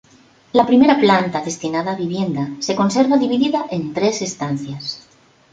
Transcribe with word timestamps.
La 0.59 0.63
primera 0.69 0.95
planta, 0.99 1.41
destinada 1.43 1.91
a 1.91 1.95
vivienda, 1.95 2.49
se 2.59 2.75
conserva 2.75 3.17
dividida 3.19 3.67
en 3.69 3.93
tres 3.93 4.23
estancias. 4.23 5.05